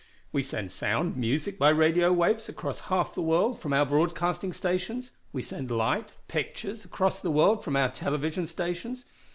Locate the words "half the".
2.89-3.21